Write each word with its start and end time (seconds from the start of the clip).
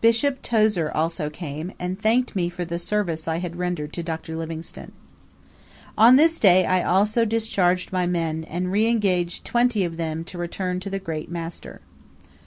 Bishop 0.00 0.40
Tozer 0.40 0.90
also 0.90 1.28
came, 1.28 1.72
and 1.78 2.00
thanked 2.00 2.34
me 2.34 2.48
for 2.48 2.64
tie 2.64 2.78
service 2.78 3.28
I 3.28 3.36
had 3.36 3.56
rendered 3.56 3.92
to 3.92 4.02
Dr. 4.02 4.34
Livingstone. 4.34 4.92
On 5.98 6.16
this 6.16 6.40
day 6.40 6.64
I 6.64 6.82
also 6.82 7.26
discharged 7.26 7.92
my 7.92 8.06
men, 8.06 8.44
and 8.44 8.72
re 8.72 8.86
engaged 8.88 9.44
twenty 9.44 9.84
of 9.84 9.98
them 9.98 10.24
to 10.24 10.38
return 10.38 10.80
to 10.80 10.88
the 10.88 10.98
"Great 10.98 11.30
Master." 11.30 11.82